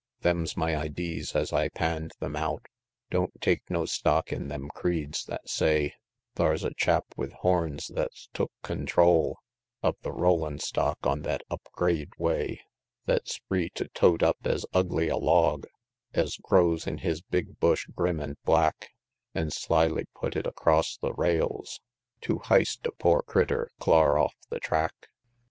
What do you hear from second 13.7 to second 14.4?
to tote up